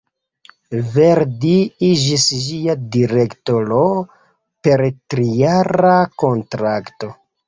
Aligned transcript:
Verdi 0.93 1.49
iĝis 1.89 2.23
ĝia 2.45 2.75
direktoro 2.95 3.81
per 4.69 4.83
trijara 5.15 5.93
kontrakto. 6.25 7.11